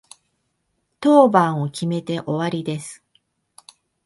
[0.99, 3.03] 当番を決めて終わりです。